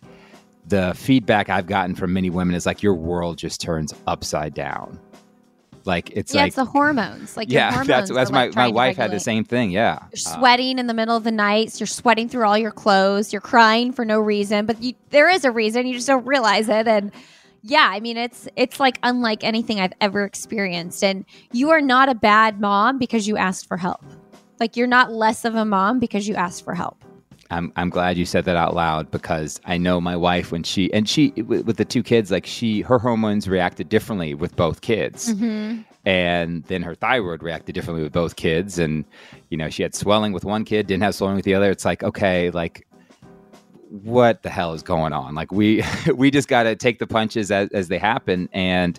[0.66, 5.00] the feedback I've gotten from many women is like, your world just turns upside down.
[5.86, 7.38] Like it's yeah, like it's the hormones.
[7.38, 9.70] Like yeah, hormones that's that's my like my wife had the same thing.
[9.70, 11.80] Yeah, you're sweating uh, in the middle of the night.
[11.80, 13.32] You're sweating through all your clothes.
[13.32, 15.86] You're crying for no reason, but you, there is a reason.
[15.86, 16.86] You just don't realize it.
[16.86, 17.12] And
[17.62, 21.04] yeah, I mean it's it's like unlike anything I've ever experienced.
[21.04, 24.04] And you are not a bad mom because you asked for help.
[24.58, 27.04] Like you're not less of a mom because you asked for help.
[27.50, 30.92] I'm I'm glad you said that out loud because I know my wife when she
[30.92, 34.80] and she with, with the two kids like she her hormones reacted differently with both
[34.80, 35.34] kids.
[35.34, 35.82] Mm-hmm.
[36.06, 39.04] And then her thyroid reacted differently with both kids and
[39.50, 41.70] you know she had swelling with one kid, didn't have swelling with the other.
[41.70, 42.86] It's like okay, like
[43.90, 45.34] what the hell is going on?
[45.34, 45.82] Like we
[46.14, 48.48] we just got to take the punches as, as they happen.
[48.52, 48.98] And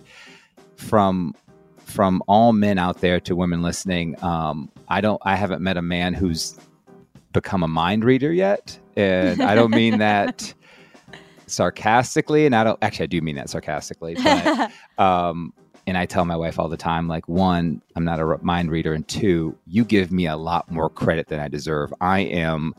[0.76, 1.34] from
[1.78, 5.82] from all men out there to women listening, um, I don't I haven't met a
[5.82, 6.58] man who's
[7.32, 10.52] become a mind reader yet, and I don't mean that
[11.46, 14.70] sarcastically, and I don't actually I do mean that sarcastically, but.
[14.98, 15.52] Um,
[15.84, 18.92] and I tell my wife all the time, like, one, I'm not a mind reader,
[18.94, 21.92] and two, you give me a lot more credit than I deserve.
[22.00, 22.72] I am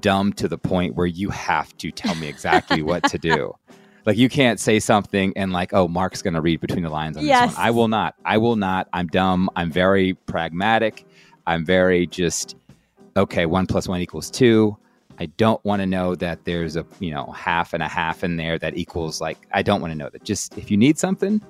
[0.00, 3.54] dumb to the point where you have to tell me exactly what to do.
[4.06, 7.16] Like you can't say something and like, oh, Marc's going to read between the lines
[7.16, 7.50] on yes.
[7.50, 7.66] this one.
[7.66, 8.14] I will not.
[8.24, 8.88] I will not.
[8.92, 9.50] I'm dumb.
[9.56, 11.04] I'm very pragmatic.
[11.48, 12.54] I'm very just
[13.16, 13.46] okay.
[13.46, 14.76] One plus one equals two.
[15.18, 18.36] I don't want to know that there's a you know half and a half in
[18.36, 20.22] there that equals like I don't want to know that.
[20.22, 21.42] Just if you need something,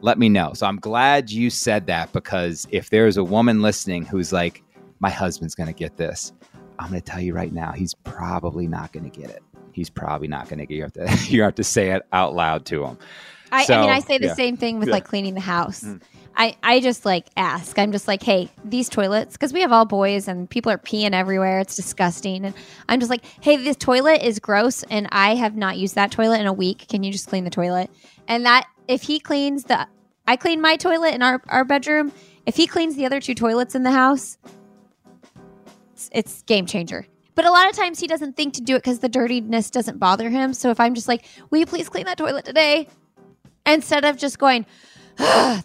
[0.00, 0.52] let me know.
[0.54, 4.62] So I'm glad you said that because if there's a woman listening who's like,
[5.00, 6.32] my husband's going to get this,
[6.80, 9.42] I'm going to tell you right now, he's probably not going to get it.
[9.72, 10.74] He's probably not going to get.
[10.74, 12.98] You have to you have to say it out loud to him.
[13.52, 14.34] I, so, I mean, I say the yeah.
[14.34, 14.94] same thing with yeah.
[14.94, 15.82] like cleaning the house.
[15.82, 16.00] Mm.
[16.36, 17.78] I, I just like ask.
[17.78, 21.12] I'm just like, hey, these toilets, because we have all boys and people are peeing
[21.12, 21.58] everywhere.
[21.58, 22.44] It's disgusting.
[22.44, 22.54] And
[22.88, 26.40] I'm just like, hey, this toilet is gross and I have not used that toilet
[26.40, 26.86] in a week.
[26.88, 27.90] Can you just clean the toilet?
[28.28, 29.86] And that, if he cleans the,
[30.26, 32.12] I clean my toilet in our, our bedroom.
[32.46, 34.38] If he cleans the other two toilets in the house,
[36.00, 37.06] it's, it's game changer.
[37.34, 39.98] But a lot of times he doesn't think to do it because the dirtiness doesn't
[39.98, 40.52] bother him.
[40.52, 42.88] So if I'm just like, will you please clean that toilet today?
[43.66, 44.66] Instead of just going,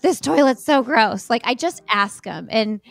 [0.01, 1.29] this toilet's so gross.
[1.29, 2.47] Like I just ask him.
[2.51, 2.81] And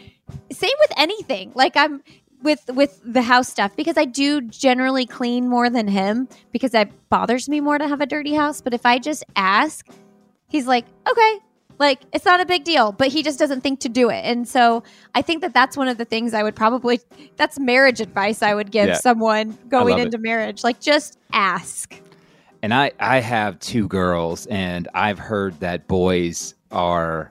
[0.51, 1.53] same with anything.
[1.55, 2.03] Like I'm
[2.43, 6.91] with with the house stuff because I do generally clean more than him because it
[7.09, 8.61] bothers me more to have a dirty house.
[8.61, 9.87] But if I just ask,
[10.49, 11.39] he's like, okay,
[11.79, 14.25] like it's not a big deal, but he just doesn't think to do it.
[14.25, 14.83] And so
[15.15, 17.01] I think that that's one of the things I would probably
[17.37, 18.95] that's marriage advice I would give yeah.
[18.95, 20.23] someone going into it.
[20.23, 20.65] marriage.
[20.65, 22.01] Like just ask.
[22.63, 27.31] And I I have two girls and I've heard that boys are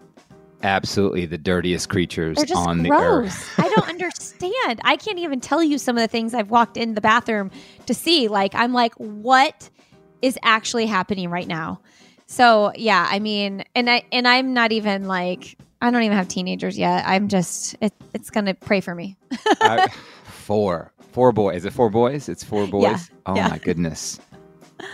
[0.61, 2.87] absolutely the dirtiest creatures on gross.
[2.87, 3.53] the earth.
[3.59, 4.81] I don't understand.
[4.83, 7.51] I can't even tell you some of the things I've walked in the bathroom
[7.85, 8.27] to see.
[8.27, 9.69] Like I'm like what
[10.21, 11.81] is actually happening right now?
[12.25, 16.27] So yeah, I mean, and I and I'm not even like I don't even have
[16.27, 17.03] teenagers yet.
[17.05, 19.17] I'm just it, it's gonna pray for me.
[19.61, 19.87] I,
[20.25, 21.57] four, four boys.
[21.57, 22.29] Is it four boys?
[22.29, 22.83] It's four boys.
[22.83, 23.47] Yeah, oh yeah.
[23.49, 24.19] my goodness.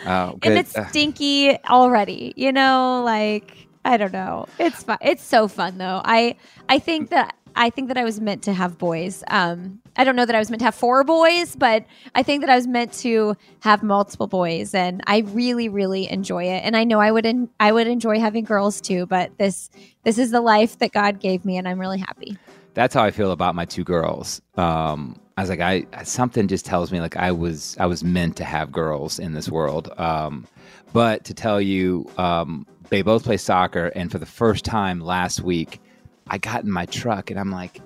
[0.05, 0.51] Oh, good.
[0.51, 2.33] and it's Uh, stinky already.
[2.35, 4.47] You know, like I don't know.
[4.59, 4.97] It's fun.
[5.01, 6.01] It's so fun though.
[6.03, 6.35] I
[6.67, 9.23] I think that I think that I was meant to have boys.
[9.27, 11.85] Um, I don't know that I was meant to have four boys, but
[12.15, 16.45] I think that I was meant to have multiple boys, and I really, really enjoy
[16.45, 16.63] it.
[16.63, 19.69] And I know I would en- I would enjoy having girls too, but this
[20.03, 22.37] this is the life that God gave me, and I'm really happy.
[22.75, 24.41] that's how I feel about my two girls.
[24.55, 28.37] Um, I was like, I something just tells me like I was I was meant
[28.37, 29.91] to have girls in this world.
[29.97, 30.47] Um,
[30.93, 35.41] but to tell you, um, they both play soccer, and for the first time last
[35.41, 35.81] week,
[36.29, 37.81] I got in my truck and I'm like,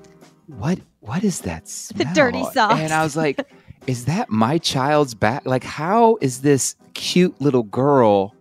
[0.48, 2.08] what What is that smell?
[2.08, 2.80] The dirty socks.
[2.80, 3.42] And I was like,
[3.88, 5.46] is that my child's back?
[5.46, 8.36] Like, how is this cute little girl?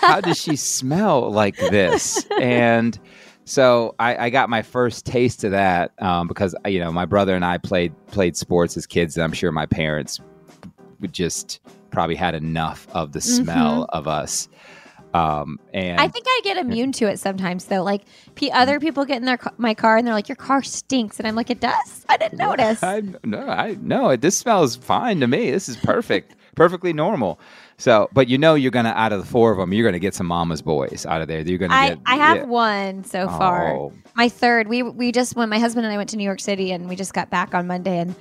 [0.00, 2.24] How does she smell like this?
[2.40, 2.98] And
[3.44, 7.34] so I, I got my first taste of that um, because you know my brother
[7.34, 10.20] and I played played sports as kids, and I'm sure my parents
[11.12, 14.48] just probably had enough of the smell of us.
[15.14, 17.82] Um, and I think I get immune to it sometimes, though.
[17.82, 18.02] Like,
[18.34, 21.18] p- other people get in their ca- my car and they're like, "Your car stinks,"
[21.18, 22.04] and I'm like, "It does.
[22.08, 24.16] I didn't notice." I, no, I no.
[24.16, 25.50] This smells fine to me.
[25.50, 27.40] This is perfect, perfectly normal.
[27.78, 30.14] So, but you know, you're gonna out of the four of them, you're gonna get
[30.14, 31.40] some mama's boys out of there.
[31.40, 31.98] You're gonna I, get.
[32.04, 32.44] I have yeah.
[32.44, 33.72] one so far.
[33.72, 33.92] Oh.
[34.14, 34.68] My third.
[34.68, 36.96] We we just when my husband and I went to New York City and we
[36.96, 38.14] just got back on Monday and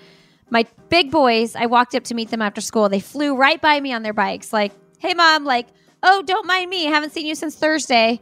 [0.49, 1.55] my big boys.
[1.55, 2.87] I walked up to meet them after school.
[2.87, 5.67] They flew right by me on their bikes, like, "Hey, mom!" Like,
[6.03, 6.87] "Oh, don't mind me.
[6.87, 8.19] I haven't seen you since Thursday."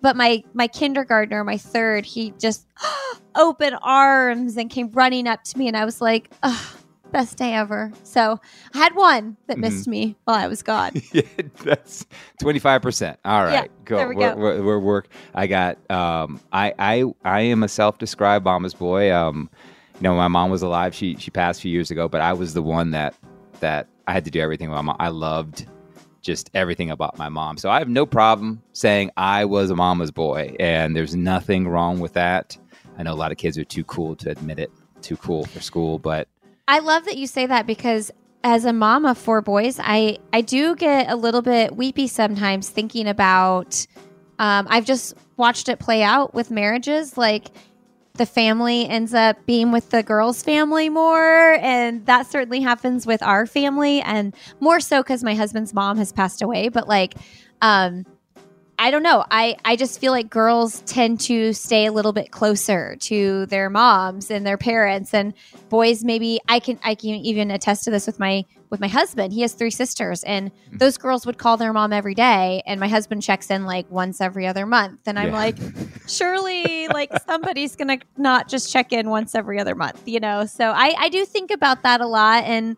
[0.00, 2.66] But my my kindergartner, my third, he just
[3.36, 6.76] open arms and came running up to me, and I was like, "Ugh,
[7.10, 8.38] best day ever." So
[8.74, 9.60] I had one that Mm-hmm.
[9.62, 10.92] missed me while I was gone.
[11.12, 11.22] yeah,
[11.62, 12.04] that's
[12.38, 13.18] twenty five percent.
[13.24, 13.96] All right, Yeah, go.
[13.96, 14.36] there we we're.
[14.36, 15.08] We're, we're work.
[15.34, 15.78] I got.
[15.90, 19.10] Um, I I I am a self described mama's boy.
[19.14, 19.48] Um,
[19.94, 20.94] you know, my mom was alive.
[20.94, 23.14] She she passed a few years ago, but I was the one that
[23.60, 24.96] that I had to do everything with my mom.
[25.00, 25.66] I loved
[26.24, 27.56] just everything about my mom.
[27.56, 32.00] So I have no problem saying I was a mama's boy, and there's nothing wrong
[32.00, 32.56] with that.
[32.98, 34.72] I know a lot of kids are too cool to admit it,
[35.02, 36.26] too cool for school, but
[36.66, 38.10] I love that you say that because
[38.42, 42.68] as a mom of four boys, I I do get a little bit weepy sometimes
[42.70, 43.86] thinking about.
[44.38, 47.46] Um, I've just watched it play out with marriages, like
[48.16, 53.20] the family ends up being with the girl's family more, and that certainly happens with
[53.24, 56.68] our family, and more so because my husband's mom has passed away.
[56.68, 57.14] But like,
[57.60, 58.06] um,
[58.78, 59.24] I don't know.
[59.30, 63.70] I, I just feel like girls tend to stay a little bit closer to their
[63.70, 65.32] moms and their parents and
[65.68, 69.32] boys maybe I can I can even attest to this with my with my husband.
[69.32, 70.78] He has three sisters and hmm.
[70.78, 74.20] those girls would call their mom every day and my husband checks in like once
[74.20, 75.34] every other month and I'm Yeah.
[75.34, 75.56] like
[76.08, 80.46] surely like somebody's going to not just check in once every other month, you know.
[80.46, 82.76] So I I do think about that a lot and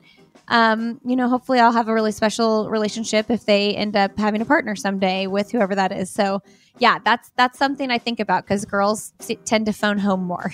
[0.48, 4.40] um, you know, hopefully I'll have a really special relationship if they end up having
[4.40, 6.10] a partner someday with whoever that is.
[6.10, 6.42] So,
[6.78, 9.12] yeah, that's that's something I think about because girls
[9.44, 10.52] tend to phone home more.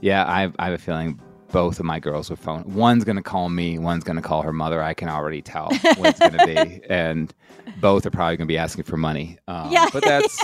[0.00, 1.20] Yeah, I have, I have a feeling
[1.52, 2.64] both of my girls will phone.
[2.74, 4.82] One's going to call me, one's going to call her mother.
[4.82, 6.80] I can already tell what it's going to be.
[6.90, 7.32] And
[7.80, 9.38] both are probably going to be asking for money.
[9.48, 9.88] Um, Yeah.
[9.92, 10.38] But that's,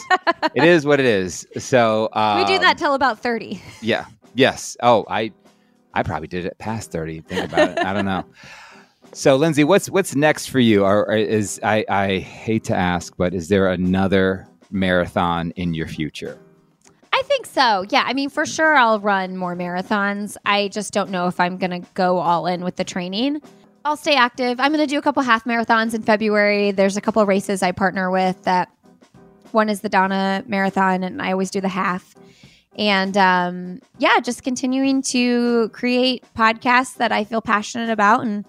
[0.55, 1.47] it is what it is.
[1.59, 3.61] So, um, we do that till about thirty.
[3.81, 4.07] Yeah.
[4.35, 4.77] Yes.
[4.83, 5.33] Oh, I,
[5.95, 7.21] I probably did it past 30.
[7.21, 7.79] Think about it.
[7.85, 8.25] I don't know.
[9.15, 10.85] So, Lindsey, what's what's next for you?
[10.85, 16.39] Or, is I, I hate to ask, but is there another marathon in your future?
[17.13, 17.85] I think so.
[17.91, 20.39] Yeah, I mean, for sure, I'll run more marathons.
[20.47, 23.43] I just don't know if I'm going to go all in with the training.
[23.85, 24.59] I'll stay active.
[24.59, 26.71] I'm going to do a couple half marathons in February.
[26.71, 28.71] There's a couple races I partner with that
[29.51, 32.15] one is the Donna Marathon, and I always do the half.
[32.79, 38.47] And um, yeah, just continuing to create podcasts that I feel passionate about and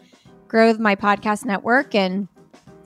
[0.53, 2.27] grow my podcast network and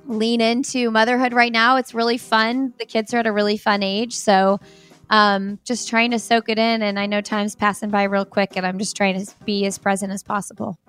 [0.06, 1.76] lean into motherhood right now.
[1.76, 2.74] It's really fun.
[2.80, 4.16] The kids are at a really fun age.
[4.16, 4.62] So
[5.10, 6.82] um, just trying to soak it in.
[6.82, 9.78] And I know time's passing by real quick, and I'm just trying to be as
[9.78, 10.80] present as possible.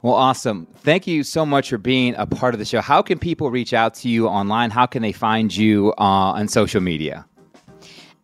[0.00, 0.66] Well, awesome.
[0.78, 2.80] Thank you so much for being a part of the show.
[2.80, 4.70] How can people reach out to you online?
[4.70, 7.26] How can they find you uh, on social media?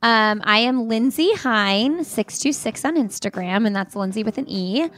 [0.03, 4.89] Um, I am Lindsey Hein, 626 on Instagram, and that's Lindsey with an E.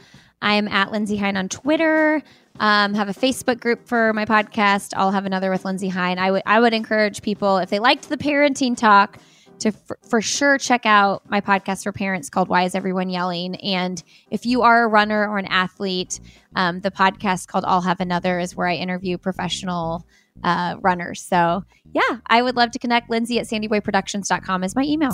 [0.41, 2.23] I am at Lindsey Hein on Twitter.
[2.59, 4.93] Um, have a Facebook group for my podcast.
[4.95, 6.19] I'll have another with Lindsey Hein.
[6.19, 9.17] I would I would encourage people if they liked the parenting talk
[9.59, 13.55] to f- for sure check out my podcast for parents called Why Is Everyone Yelling?
[13.55, 16.19] And if you are a runner or an athlete,
[16.55, 20.05] um, the podcast called I'll Have Another is where I interview professional
[20.43, 21.21] uh, runners.
[21.21, 23.09] So yeah, I would love to connect.
[23.09, 25.11] Lindsey at sandyboyproductions.com is my email.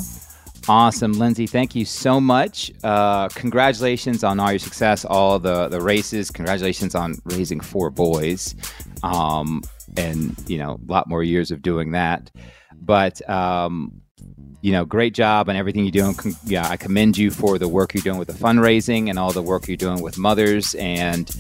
[0.69, 1.47] Awesome, Lindsey.
[1.47, 2.71] Thank you so much.
[2.83, 6.29] Uh, congratulations on all your success, all the the races.
[6.29, 8.53] Congratulations on raising four boys,
[9.01, 9.63] um,
[9.95, 12.31] and you know a lot more years of doing that.
[12.81, 14.01] But um,
[14.61, 16.15] you know, great job on everything you're doing.
[16.15, 19.31] Con- yeah, I commend you for the work you're doing with the fundraising and all
[19.31, 21.31] the work you're doing with mothers, and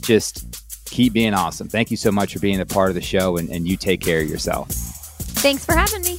[0.00, 1.68] just keep being awesome.
[1.68, 4.00] Thank you so much for being a part of the show, and, and you take
[4.00, 4.68] care of yourself.
[4.68, 6.18] Thanks for having me.